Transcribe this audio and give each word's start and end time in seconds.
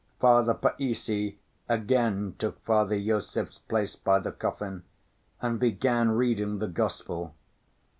Father 0.19 0.55
Païssy 0.55 1.35
again 1.69 2.33
took 2.39 2.59
Father 2.65 2.95
Iosif's 2.95 3.59
place 3.59 3.95
by 3.95 4.17
the 4.17 4.31
coffin 4.31 4.81
and 5.43 5.59
began 5.59 6.09
reading 6.09 6.57
the 6.57 6.67
Gospel. 6.67 7.35